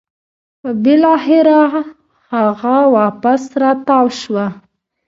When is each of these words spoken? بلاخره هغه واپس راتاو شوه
بلاخره 0.83 1.61
هغه 2.33 2.77
واپس 2.95 3.43
راتاو 3.61 4.05
شوه 4.19 4.45